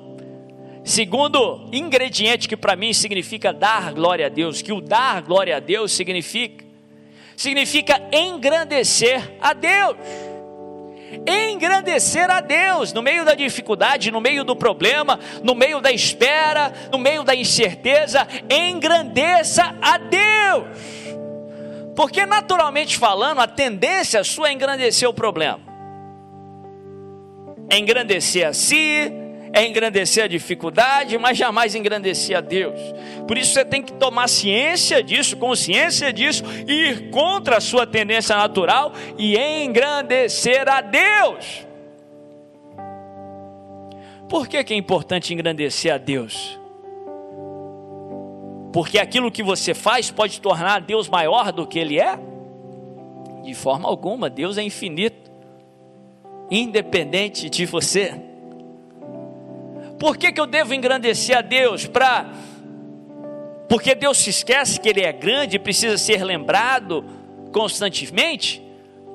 segundo 0.85 1.69
ingrediente 1.73 2.49
que 2.49 2.57
para 2.57 2.77
mim 2.77 2.93
significa 2.93 3.53
dar 3.53 3.93
glória 3.93 4.27
a 4.27 4.29
Deus, 4.29 4.63
que 4.63 4.73
o 4.73 4.81
dar 4.81 5.23
glória 5.23 5.57
a 5.57 5.61
Deus 5.61 5.93
significa 5.93 6.65
significa 7.37 8.01
engrandecer 8.13 9.35
a 9.41 9.53
Deus 9.53 9.97
engrandecer 11.27 12.31
a 12.31 12.41
Deus 12.41 12.93
no 12.93 13.03
meio 13.03 13.25
da 13.25 13.35
dificuldade, 13.35 14.11
no 14.11 14.21
meio 14.21 14.45
do 14.45 14.57
problema, 14.57 15.19
no 15.43 15.55
meio 15.55 15.81
da 15.81 15.93
espera, 15.93 16.73
no 16.91 16.99
meio 16.99 17.23
da 17.23 17.35
incerteza, 17.35 18.27
engrandeça 18.51 19.75
a 19.81 19.99
Deus. 19.99 20.67
Porque 21.95 22.27
naturalmente 22.27 22.99
falando, 22.99 23.41
a 23.41 23.47
tendência 23.47 24.25
sua 24.25 24.49
é 24.49 24.53
engrandecer 24.53 25.09
o 25.09 25.15
problema. 25.15 25.61
É 27.71 27.79
engrandecer 27.79 28.47
a 28.47 28.53
si, 28.53 29.24
é 29.55 29.65
engrandecer 29.65 30.25
a 30.25 30.27
dificuldade, 30.27 31.17
mas 31.17 31.39
jamais 31.39 31.77
engrandecer 31.77 32.37
a 32.37 32.41
Deus. 32.41 32.79
Por 33.27 33.39
isso 33.39 33.53
você 33.53 33.65
tem 33.65 33.81
que 33.81 33.93
tomar 33.93 34.29
ciência 34.29 35.01
disso, 35.01 35.37
consciência 35.37 36.13
disso, 36.13 36.43
e 36.67 36.91
ir 36.91 37.11
contra 37.11 37.59
a 37.59 37.61
sua 37.61 37.87
tendência 37.87 38.37
natural 38.37 38.93
e 39.17 39.39
engrandecer 39.39 40.69
a 40.69 40.81
Deus. 40.81 41.65
Por 44.29 44.49
que, 44.49 44.65
que 44.65 44.75
é 44.75 44.77
importante 44.77 45.33
engrandecer 45.33 45.95
a 45.95 45.99
Deus? 45.99 46.59
Porque 48.73 48.99
aquilo 48.99 49.31
que 49.31 49.43
você 49.43 49.73
faz 49.73 50.11
pode 50.11 50.41
tornar 50.41 50.81
Deus 50.81 51.09
maior 51.09 51.53
do 51.53 51.65
que 51.65 51.79
Ele 51.79 52.01
é? 52.01 52.19
De 53.45 53.55
forma 53.55 53.89
alguma, 53.89 54.29
Deus 54.29 54.59
é 54.59 54.65
infinito, 54.65 55.31
independente 56.51 57.49
de 57.49 57.67
você. 57.67 58.34
Por 60.05 60.19
que, 60.19 60.33
que 60.33 60.39
eu 60.39 60.47
devo 60.47 60.75
engrandecer 60.75 61.35
a 61.35 61.41
Deus? 61.41 61.87
Para 61.87 62.31
porque 63.67 63.95
Deus 63.95 64.19
se 64.19 64.29
esquece 64.29 64.79
que 64.79 64.87
Ele 64.87 65.01
é 65.01 65.11
grande 65.11 65.57
e 65.57 65.59
precisa 65.59 65.97
ser 65.97 66.23
lembrado 66.23 67.03
constantemente? 67.51 68.63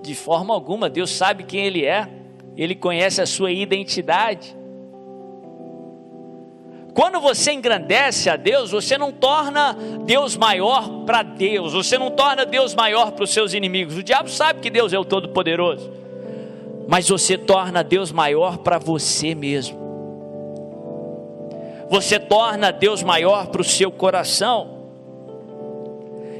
De 0.01 0.15
forma 0.15 0.51
alguma, 0.51 0.89
Deus 0.89 1.11
sabe 1.11 1.43
quem 1.43 1.63
Ele 1.63 1.85
é, 1.85 2.09
Ele 2.57 2.73
conhece 2.73 3.21
a 3.21 3.27
sua 3.27 3.51
identidade. 3.51 4.57
Quando 6.95 7.21
você 7.21 7.51
engrandece 7.51 8.27
a 8.27 8.35
Deus, 8.35 8.71
você 8.71 8.97
não 8.97 9.11
torna 9.11 9.77
Deus 10.07 10.35
maior 10.35 11.05
para 11.05 11.21
Deus, 11.21 11.73
você 11.73 11.99
não 11.99 12.09
torna 12.09 12.47
Deus 12.47 12.73
maior 12.73 13.11
para 13.11 13.25
os 13.25 13.29
seus 13.29 13.53
inimigos. 13.53 13.95
O 13.95 14.01
diabo 14.01 14.27
sabe 14.27 14.59
que 14.59 14.71
Deus 14.71 14.91
é 14.91 14.97
o 14.97 15.05
Todo-Poderoso, 15.05 15.93
mas 16.87 17.07
você 17.07 17.37
torna 17.37 17.83
Deus 17.83 18.11
maior 18.11 18.57
para 18.57 18.79
você 18.79 19.35
mesmo 19.35 19.88
você 21.89 22.19
torna 22.19 22.71
Deus 22.71 23.01
maior 23.01 23.47
para 23.47 23.61
o 23.61 23.65
seu 23.65 23.91
coração. 23.91 24.77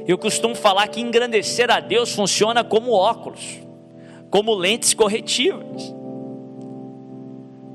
Eu 0.06 0.16
costumo 0.16 0.54
falar 0.54 0.86
que 0.88 1.00
engrandecer 1.00 1.70
a 1.70 1.80
Deus 1.80 2.12
funciona 2.12 2.62
como 2.62 2.92
óculos, 2.92 3.58
como 4.30 4.54
lentes 4.54 4.94
corretivas. 4.94 5.94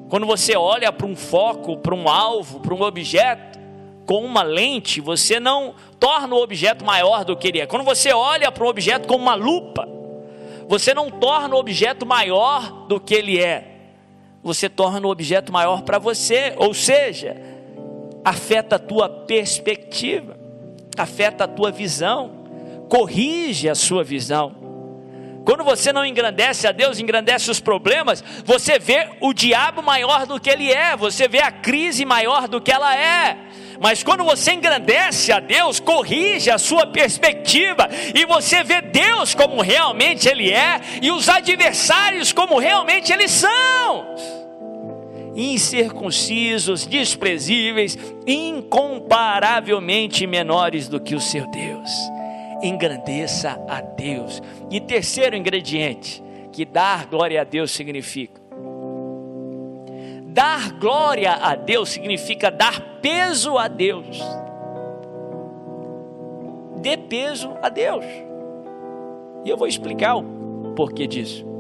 Quando 0.10 0.26
você 0.26 0.56
olha 0.56 0.92
para 0.92 1.06
um 1.06 1.16
foco, 1.16 1.78
para 1.78 1.94
um 1.94 2.08
alvo, 2.08 2.62
para 2.62 2.74
um 2.74 2.82
objeto, 2.82 3.60
com 4.06 4.24
uma 4.24 4.44
lente, 4.44 5.02
você 5.02 5.40
não 5.40 5.74
torna 6.00 6.36
o 6.36 6.42
objeto 6.42 6.86
maior 6.86 7.26
do 7.26 7.36
que 7.36 7.48
ele 7.48 7.60
é. 7.60 7.66
Quando 7.66 7.84
você 7.84 8.14
olha 8.14 8.52
para 8.52 8.64
um 8.64 8.68
objeto 8.68 9.08
com 9.08 9.16
uma 9.16 9.36
lupa, 9.36 9.88
você 10.68 10.94
não 10.94 11.10
torna 11.10 11.56
o 11.56 11.60
objeto 11.60 12.06
maior 12.06 12.86
do 12.88 13.00
que 13.00 13.16
ele 13.16 13.42
é. 13.42 13.72
Você 14.44 14.70
torna 14.70 15.08
o 15.08 15.10
objeto 15.10 15.52
maior 15.52 15.82
para 15.82 15.98
você, 15.98 16.54
ou 16.58 16.74
seja, 16.74 17.55
afeta 18.26 18.78
a 18.78 18.80
tua 18.80 19.08
perspectiva, 19.08 20.36
afeta 20.98 21.44
a 21.44 21.48
tua 21.48 21.72
visão, 21.72 22.44
corrige 22.90 23.70
a 23.70 23.76
sua 23.76 24.04
visão. 24.04 24.66
Quando 25.46 25.64
você 25.64 25.94
não 25.94 26.04
engrandece 26.04 26.68
a 26.68 26.72
Deus, 26.72 27.00
engrandece 27.00 27.52
os 27.52 27.60
problemas, 27.60 28.24
você 28.44 28.80
vê 28.80 29.10
o 29.22 29.32
diabo 29.32 29.84
maior 29.84 30.26
do 30.26 30.40
que 30.40 30.50
ele 30.50 30.74
é, 30.74 30.98
você 30.98 31.28
vê 31.28 31.40
a 31.40 31.52
crise 31.52 32.04
maior 32.04 32.48
do 32.48 32.60
que 32.60 32.72
ela 32.72 32.98
é. 32.98 33.38
Mas 33.80 34.02
quando 34.02 34.24
você 34.24 34.54
engrandece 34.54 35.32
a 35.32 35.40
Deus, 35.40 35.80
corrige 35.80 36.50
a 36.50 36.58
sua 36.58 36.88
perspectiva 36.88 37.88
e 38.16 38.26
você 38.26 38.64
vê 38.64 38.82
Deus 38.82 39.36
como 39.36 39.62
realmente 39.62 40.28
Ele 40.28 40.52
é 40.52 40.80
e 41.00 41.12
os 41.12 41.30
adversários 41.30 42.34
como 42.34 42.58
realmente 42.58 43.12
eles 43.12 43.30
são 43.30 44.16
incircuncisos, 45.36 46.86
desprezíveis, 46.86 47.98
incomparavelmente 48.26 50.26
menores 50.26 50.88
do 50.88 50.98
que 51.00 51.14
o 51.14 51.20
seu 51.20 51.46
Deus. 51.52 51.90
Engrandeça 52.64 53.62
a 53.68 53.82
Deus. 53.82 54.42
E 54.72 54.80
terceiro 54.80 55.36
ingrediente, 55.36 56.24
que 56.52 56.64
dar 56.64 57.06
glória 57.08 57.42
a 57.42 57.44
Deus 57.44 57.72
significa. 57.72 58.42
Dar 60.28 60.72
glória 60.80 61.34
a 61.34 61.56
Deus 61.56 61.90
significa 61.90 62.50
dar 62.50 62.80
peso 63.02 63.58
a 63.58 63.68
Deus. 63.68 64.22
Dê 66.82 66.98
peso 66.98 67.54
a 67.62 67.70
Deus. 67.70 68.06
E 69.44 69.50
eu 69.50 69.58
vou 69.58 69.68
explicar 69.68 70.16
o 70.16 70.24
porquê 70.76 71.08
disso. 71.08 71.55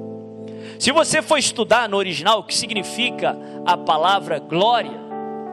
Se 0.79 0.91
você 0.91 1.21
for 1.21 1.37
estudar 1.37 1.87
no 1.87 1.97
original 1.97 2.39
o 2.39 2.43
que 2.43 2.55
significa 2.55 3.37
a 3.65 3.77
palavra 3.77 4.39
glória, 4.39 5.05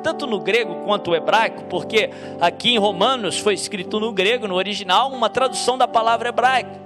tanto 0.02 0.26
no 0.26 0.40
grego 0.40 0.84
quanto 0.84 1.10
no 1.10 1.16
hebraico, 1.16 1.64
porque 1.64 2.10
aqui 2.40 2.74
em 2.74 2.78
Romanos 2.78 3.38
foi 3.38 3.54
escrito 3.54 4.00
no 4.00 4.12
grego, 4.12 4.48
no 4.48 4.56
original, 4.56 5.10
uma 5.10 5.30
tradução 5.30 5.78
da 5.78 5.86
palavra 5.86 6.28
hebraica. 6.28 6.82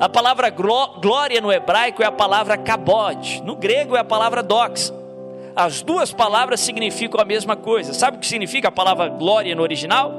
A 0.00 0.08
palavra 0.08 0.50
glória 0.50 1.40
no 1.40 1.52
hebraico 1.52 2.02
é 2.02 2.06
a 2.06 2.12
palavra 2.12 2.56
kabod, 2.56 3.42
no 3.44 3.54
grego 3.54 3.94
é 3.94 4.00
a 4.00 4.04
palavra 4.04 4.42
doxa. 4.42 4.92
As 5.54 5.82
duas 5.82 6.12
palavras 6.12 6.60
significam 6.60 7.20
a 7.20 7.24
mesma 7.26 7.56
coisa. 7.56 7.92
Sabe 7.92 8.16
o 8.16 8.20
que 8.20 8.26
significa 8.26 8.68
a 8.68 8.72
palavra 8.72 9.08
glória 9.08 9.54
no 9.54 9.62
original? 9.62 10.12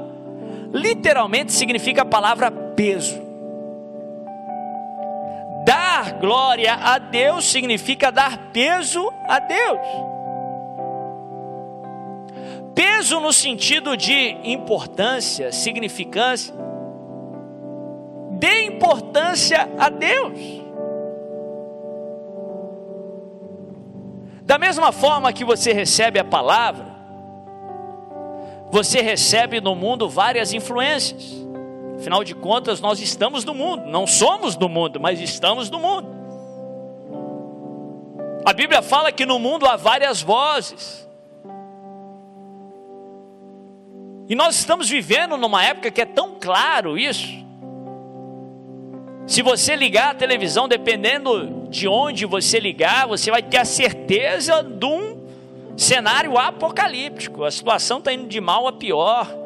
Literalmente 0.72 1.52
significa 1.52 2.02
a 2.02 2.04
palavra 2.04 2.50
peso. 2.50 3.23
Dar 5.64 6.18
glória 6.18 6.74
a 6.74 6.98
Deus 6.98 7.46
significa 7.46 8.12
dar 8.12 8.36
peso 8.52 9.10
a 9.26 9.38
Deus. 9.38 9.78
Peso 12.74 13.20
no 13.20 13.32
sentido 13.32 13.96
de 13.96 14.36
importância, 14.44 15.52
significância. 15.52 16.54
Dê 18.32 18.66
importância 18.66 19.68
a 19.78 19.88
Deus. 19.88 20.38
Da 24.42 24.58
mesma 24.58 24.92
forma 24.92 25.32
que 25.32 25.44
você 25.44 25.72
recebe 25.72 26.18
a 26.18 26.24
palavra, 26.24 26.84
você 28.70 29.00
recebe 29.00 29.60
no 29.60 29.74
mundo 29.74 30.08
várias 30.08 30.52
influências. 30.52 31.43
Afinal 31.98 32.24
de 32.24 32.34
contas, 32.34 32.80
nós 32.80 33.00
estamos 33.00 33.44
no 33.44 33.54
mundo, 33.54 33.86
não 33.86 34.06
somos 34.06 34.56
do 34.56 34.68
mundo, 34.68 35.00
mas 35.00 35.20
estamos 35.20 35.70
no 35.70 35.78
mundo. 35.78 36.08
A 38.44 38.52
Bíblia 38.52 38.82
fala 38.82 39.10
que 39.10 39.24
no 39.24 39.38
mundo 39.38 39.66
há 39.66 39.76
várias 39.76 40.20
vozes. 40.20 41.08
E 44.28 44.34
nós 44.34 44.56
estamos 44.56 44.88
vivendo 44.88 45.36
numa 45.36 45.64
época 45.64 45.90
que 45.90 46.00
é 46.00 46.06
tão 46.06 46.36
claro 46.38 46.98
isso. 46.98 47.44
Se 49.26 49.40
você 49.40 49.74
ligar 49.74 50.10
a 50.10 50.14
televisão, 50.14 50.68
dependendo 50.68 51.66
de 51.70 51.88
onde 51.88 52.26
você 52.26 52.60
ligar, 52.60 53.06
você 53.06 53.30
vai 53.30 53.42
ter 53.42 53.58
a 53.58 53.64
certeza 53.64 54.62
de 54.62 54.84
um 54.84 55.24
cenário 55.76 56.38
apocalíptico. 56.38 57.44
A 57.44 57.50
situação 57.50 57.98
está 57.98 58.12
indo 58.12 58.26
de 58.26 58.40
mal 58.40 58.68
a 58.68 58.72
pior. 58.72 59.43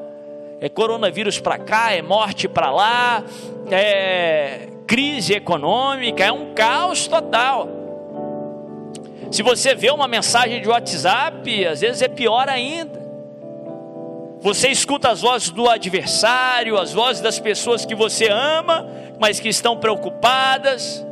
É 0.61 0.69
coronavírus 0.69 1.39
para 1.39 1.59
cá, 1.59 1.93
é 1.93 2.03
morte 2.03 2.49
para 2.49 2.71
lá, 2.71 3.23
é 3.71 4.69
crise 4.87 5.35
econômica, 5.35 6.25
é 6.25 6.33
um 6.33 6.53
caos 6.55 7.07
total. 7.07 7.69
Se 9.31 9.43
você 9.43 9.75
vê 9.75 9.91
uma 9.91 10.09
mensagem 10.09 10.61
de 10.61 10.69
WhatsApp, 10.69 11.67
às 11.67 11.81
vezes 11.81 12.03
é 12.03 12.09
pior 12.09 12.49
ainda. 12.49 12.99
Você 14.41 14.69
escuta 14.69 15.11
as 15.11 15.21
vozes 15.21 15.51
do 15.51 15.69
adversário, 15.69 16.79
as 16.79 16.93
vozes 16.93 17.21
das 17.21 17.39
pessoas 17.39 17.85
que 17.85 17.95
você 17.95 18.29
ama, 18.29 18.89
mas 19.19 19.39
que 19.39 19.49
estão 19.49 19.77
preocupadas, 19.77 21.05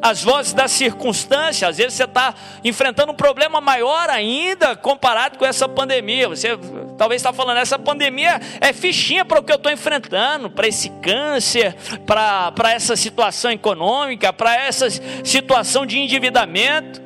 as 0.00 0.22
vozes 0.22 0.52
da 0.52 0.68
circunstância. 0.68 1.68
Às 1.68 1.76
vezes 1.76 1.94
você 1.94 2.04
está 2.04 2.34
enfrentando 2.62 3.12
um 3.12 3.16
problema 3.16 3.60
maior 3.60 4.08
ainda 4.08 4.76
comparado 4.76 5.38
com 5.38 5.44
essa 5.46 5.68
pandemia. 5.68 6.28
Você 6.28 6.58
talvez 6.96 7.20
está 7.20 7.32
falando, 7.32 7.58
essa 7.58 7.78
pandemia 7.78 8.40
é 8.60 8.72
fichinha 8.72 9.24
para 9.24 9.40
o 9.40 9.42
que 9.42 9.52
eu 9.52 9.56
estou 9.56 9.72
enfrentando, 9.72 10.50
para 10.50 10.68
esse 10.68 10.88
câncer, 11.02 11.74
para 12.06 12.72
essa 12.72 12.96
situação 12.96 13.50
econômica, 13.50 14.32
para 14.32 14.56
essa 14.56 14.86
situação 15.24 15.84
de 15.84 15.98
endividamento. 15.98 17.02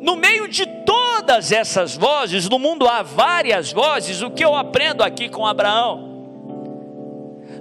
No 0.00 0.14
meio 0.14 0.46
de 0.46 0.64
todas 0.84 1.50
essas 1.50 1.96
vozes, 1.96 2.48
no 2.48 2.60
mundo 2.60 2.86
há 2.86 3.02
várias 3.02 3.72
vozes, 3.72 4.22
o 4.22 4.30
que 4.30 4.44
eu 4.44 4.54
aprendo 4.54 5.02
aqui 5.02 5.28
com 5.28 5.44
Abraão? 5.44 6.05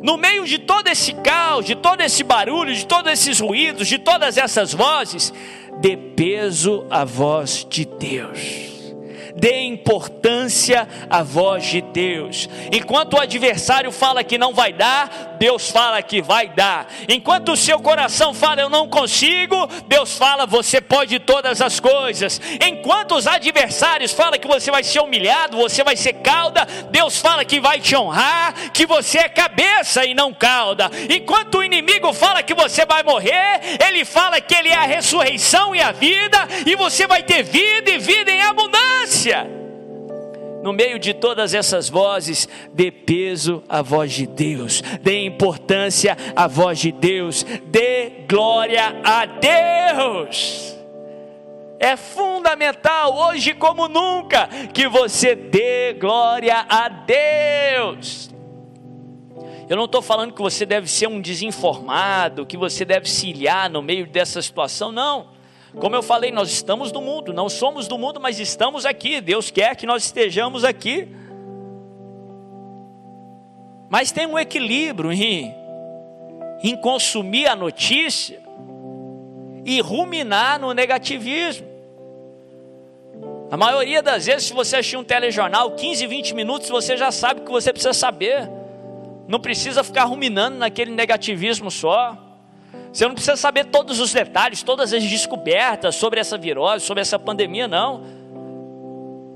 No 0.05 0.17
meio 0.17 0.45
de 0.45 0.59
todo 0.59 0.87
esse 0.87 1.13
caos, 1.13 1.65
de 1.65 1.73
todo 1.73 1.99
esse 2.01 2.23
barulho, 2.23 2.75
de 2.75 2.85
todos 2.85 3.11
esses 3.11 3.39
ruídos, 3.39 3.87
de 3.87 3.97
todas 3.97 4.37
essas 4.37 4.71
vozes, 4.71 5.33
dê 5.81 5.97
peso 5.97 6.85
à 6.91 7.03
voz 7.03 7.65
de 7.67 7.85
Deus 7.85 8.75
dê 9.37 9.63
importância 9.63 10.87
à 11.09 11.21
voz 11.21 11.65
de 11.65 11.81
Deus. 11.81 12.47
Enquanto 12.71 13.15
o 13.15 13.19
adversário 13.19 13.91
fala 13.91 14.23
que 14.23 14.37
não 14.37 14.53
vai 14.53 14.71
dar, 14.71 15.34
Deus 15.37 15.69
fala 15.69 16.01
que 16.01 16.21
vai 16.21 16.47
dar. 16.49 16.87
Enquanto 17.07 17.51
o 17.51 17.57
seu 17.57 17.79
coração 17.79 18.33
fala 18.33 18.61
eu 18.61 18.69
não 18.69 18.87
consigo, 18.87 19.67
Deus 19.87 20.17
fala 20.17 20.45
você 20.45 20.81
pode 20.81 21.19
todas 21.19 21.61
as 21.61 21.79
coisas. 21.79 22.41
Enquanto 22.61 23.15
os 23.15 23.27
adversários 23.27 24.11
falam 24.11 24.39
que 24.39 24.47
você 24.47 24.71
vai 24.71 24.83
ser 24.83 24.99
humilhado, 24.99 25.57
você 25.57 25.83
vai 25.83 25.95
ser 25.95 26.13
cauda, 26.13 26.67
Deus 26.91 27.19
fala 27.19 27.45
que 27.45 27.59
vai 27.59 27.79
te 27.79 27.95
honrar, 27.95 28.71
que 28.71 28.85
você 28.85 29.19
é 29.19 29.29
cabeça 29.29 30.05
e 30.05 30.13
não 30.13 30.33
cauda. 30.33 30.89
Enquanto 31.09 31.59
o 31.59 31.63
inimigo 31.63 32.13
fala 32.13 32.43
que 32.43 32.53
você 32.53 32.85
vai 32.85 33.03
morrer, 33.03 33.61
ele 33.87 34.05
fala 34.05 34.39
que 34.39 34.55
ele 34.55 34.69
é 34.69 34.75
a 34.75 34.85
ressurreição 34.85 35.75
e 35.75 35.81
a 35.81 35.91
vida, 35.91 36.47
e 36.65 36.75
você 36.75 37.07
vai 37.07 37.23
ter 37.23 37.43
vida 37.43 37.91
e 37.91 37.97
vida 37.97 38.31
em 38.31 38.41
abundância 38.41 39.64
no 40.65 40.73
meio 40.73 40.97
de 40.97 41.13
todas 41.13 41.53
essas 41.53 41.87
vozes, 41.87 42.49
dê 42.73 42.89
peso 42.89 43.61
à 43.69 43.83
voz 43.83 44.11
de 44.11 44.25
Deus, 44.25 44.81
dê 44.99 45.23
importância 45.23 46.17
à 46.35 46.47
voz 46.47 46.79
de 46.79 46.91
Deus, 46.91 47.45
dê 47.67 48.25
glória 48.27 48.99
a 49.03 49.27
Deus. 49.27 50.75
É 51.79 51.95
fundamental 51.95 53.15
hoje 53.15 53.53
como 53.53 53.87
nunca 53.87 54.47
que 54.73 54.87
você 54.87 55.35
dê 55.35 55.93
glória 55.93 56.65
a 56.67 56.89
Deus. 56.89 58.31
Eu 59.69 59.77
não 59.77 59.85
estou 59.85 60.01
falando 60.01 60.33
que 60.33 60.41
você 60.41 60.65
deve 60.65 60.89
ser 60.89 61.07
um 61.07 61.21
desinformado, 61.21 62.43
que 62.43 62.57
você 62.57 62.83
deve 62.83 63.07
se 63.07 63.29
ilhar 63.29 63.69
no 63.69 63.83
meio 63.83 64.07
dessa 64.07 64.41
situação, 64.41 64.91
não. 64.91 65.34
Como 65.79 65.95
eu 65.95 66.01
falei, 66.01 66.31
nós 66.31 66.51
estamos 66.51 66.91
no 66.91 67.01
mundo, 67.01 67.33
não 67.33 67.49
somos 67.49 67.87
do 67.87 67.97
mundo, 67.97 68.19
mas 68.19 68.39
estamos 68.39 68.85
aqui. 68.85 69.19
Deus 69.19 69.51
quer 69.51 69.75
que 69.75 69.85
nós 69.85 70.05
estejamos 70.05 70.63
aqui. 70.63 71.07
Mas 73.89 74.11
tem 74.11 74.25
um 74.25 74.39
equilíbrio 74.39 75.11
em, 75.11 75.53
em 76.63 76.75
consumir 76.77 77.47
a 77.47 77.55
notícia 77.55 78.41
e 79.65 79.81
ruminar 79.81 80.59
no 80.59 80.73
negativismo. 80.73 81.67
A 83.51 83.57
maioria 83.57 84.01
das 84.01 84.25
vezes, 84.25 84.45
se 84.45 84.53
você 84.53 84.77
assistir 84.77 84.97
um 84.97 85.03
telejornal, 85.03 85.71
15, 85.71 86.07
20 86.07 86.33
minutos, 86.33 86.69
você 86.69 86.97
já 86.97 87.11
sabe 87.11 87.41
o 87.41 87.43
que 87.43 87.51
você 87.51 87.71
precisa 87.71 87.93
saber. 87.93 88.49
Não 89.27 89.39
precisa 89.39 89.83
ficar 89.83 90.05
ruminando 90.05 90.57
naquele 90.57 90.91
negativismo 90.91 91.69
só. 91.69 92.17
Você 92.95 93.05
não 93.05 93.13
precisa 93.13 93.35
saber 93.35 93.65
todos 93.65 93.99
os 93.99 94.13
detalhes, 94.13 94.63
todas 94.63 94.93
as 94.93 95.03
descobertas 95.03 95.95
sobre 95.95 96.17
essa 96.17 96.37
virose, 96.37 96.85
sobre 96.85 97.01
essa 97.01 97.19
pandemia, 97.19 97.67
não. 97.67 98.01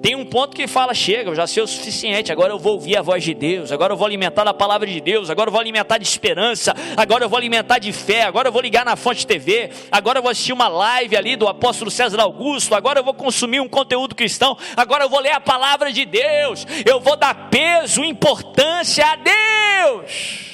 Tem 0.01 0.15
um 0.15 0.23
ponto 0.23 0.55
que 0.55 0.65
fala: 0.65 0.93
chega, 0.93 1.29
eu 1.29 1.35
já 1.35 1.45
sei 1.45 1.61
o 1.61 1.67
suficiente, 1.67 2.31
agora 2.31 2.53
eu 2.53 2.57
vou 2.57 2.75
ouvir 2.75 2.95
a 2.95 3.01
voz 3.01 3.21
de 3.21 3.33
Deus, 3.33 3.69
agora 3.69 3.91
eu 3.91 3.97
vou 3.97 4.07
alimentar 4.07 4.47
a 4.47 4.53
palavra 4.53 4.87
de 4.87 5.01
Deus, 5.01 5.29
agora 5.29 5.49
eu 5.49 5.51
vou 5.51 5.59
alimentar 5.59 5.97
de 5.97 6.05
esperança, 6.05 6.73
agora 6.95 7.25
eu 7.25 7.27
vou 7.27 7.37
alimentar 7.37 7.79
de 7.79 7.91
fé, 7.91 8.21
agora 8.21 8.47
eu 8.47 8.51
vou 8.53 8.61
ligar 8.61 8.85
na 8.85 8.95
Fonte 8.95 9.27
TV, 9.27 9.71
agora 9.91 10.19
eu 10.19 10.23
vou 10.23 10.31
assistir 10.31 10.53
uma 10.53 10.69
live 10.69 11.17
ali 11.17 11.35
do 11.35 11.45
apóstolo 11.45 11.91
César 11.91 12.21
Augusto, 12.21 12.73
agora 12.73 13.01
eu 13.01 13.03
vou 13.03 13.13
consumir 13.13 13.59
um 13.59 13.67
conteúdo 13.67 14.15
cristão, 14.15 14.57
agora 14.77 15.03
eu 15.03 15.09
vou 15.09 15.19
ler 15.19 15.33
a 15.33 15.41
palavra 15.41 15.91
de 15.91 16.05
Deus, 16.05 16.65
eu 16.85 17.01
vou 17.01 17.17
dar 17.17 17.49
peso, 17.49 18.05
importância 18.05 19.05
a 19.05 19.17
Deus. 19.17 20.48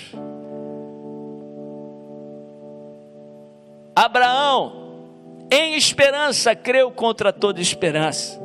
Abraão, 3.95 5.47
em 5.49 5.75
esperança, 5.75 6.55
creu 6.55 6.91
contra 6.91 7.31
toda 7.31 7.61
esperança 7.61 8.39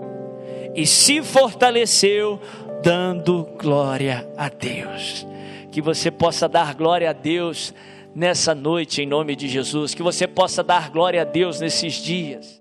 e 0.75 0.87
se 0.87 1.23
fortaleceu, 1.23 2.41
dando 2.83 3.45
glória 3.59 4.29
a 4.37 4.49
Deus. 4.49 5.27
Que 5.71 5.83
você 5.83 6.11
possa 6.11 6.49
dar 6.49 6.75
glória 6.75 7.11
a 7.11 7.13
Deus 7.13 7.75
nessa 8.15 8.55
noite, 8.55 9.03
em 9.03 9.07
nome 9.07 9.37
de 9.37 9.49
Jesus. 9.49 9.95
Que 9.95 10.03
você 10.03 10.27
possa 10.27 10.63
dar 10.63 10.91
glória 10.91 11.23
a 11.23 11.25
Deus 11.25 11.61
nesses 11.61 11.95
dias. 11.95 12.59